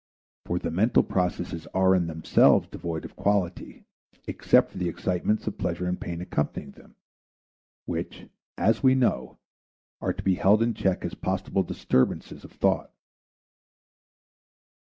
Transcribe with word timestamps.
For 0.47 0.57
the 0.57 0.71
mental 0.71 1.03
processes 1.03 1.67
are 1.75 1.93
in 1.93 2.07
themselves 2.07 2.67
devoid 2.67 3.05
of 3.05 3.15
quality 3.15 3.85
except 4.25 4.71
for 4.71 4.79
the 4.79 4.89
excitements 4.89 5.45
of 5.45 5.59
pleasure 5.59 5.85
and 5.85 6.01
pain 6.01 6.21
accompanying 6.21 6.71
them, 6.71 6.95
which, 7.85 8.25
as 8.57 8.81
we 8.81 8.95
know, 8.95 9.37
are 10.01 10.13
to 10.13 10.23
be 10.23 10.33
held 10.33 10.63
in 10.63 10.73
check 10.73 11.05
as 11.05 11.13
possible 11.13 11.61
disturbances 11.61 12.43
of 12.43 12.51
thought. 12.51 12.91